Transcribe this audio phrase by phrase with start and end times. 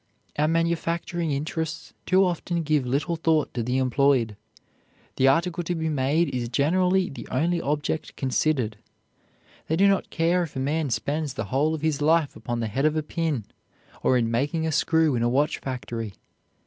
[0.35, 4.35] Our manufacturing interests too often give little thought to the employed;
[5.17, 8.77] the article to be made is generally the only object considered.
[9.67, 12.67] They do not care if a man spends the whole of his life upon the
[12.67, 13.43] head of a pin,
[14.01, 16.13] or in making a screw in a watch factory.